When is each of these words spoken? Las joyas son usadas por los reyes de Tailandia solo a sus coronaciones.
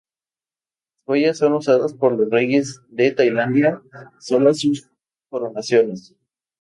Las 0.01 1.05
joyas 1.05 1.37
son 1.37 1.53
usadas 1.53 1.93
por 1.93 2.17
los 2.17 2.27
reyes 2.31 2.81
de 2.89 3.11
Tailandia 3.11 3.83
solo 4.19 4.49
a 4.49 4.55
sus 4.55 4.89
coronaciones. 5.29 6.15